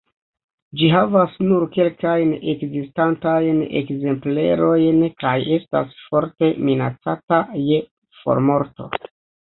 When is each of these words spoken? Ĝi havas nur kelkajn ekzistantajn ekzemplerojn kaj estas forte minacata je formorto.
Ĝi 0.79 0.87
havas 0.93 1.35
nur 1.49 1.65
kelkajn 1.75 2.31
ekzistantajn 2.55 3.61
ekzemplerojn 3.83 5.01
kaj 5.27 5.37
estas 5.61 5.97
forte 6.09 6.55
minacata 6.67 7.47
je 7.71 7.83
formorto. 8.25 8.95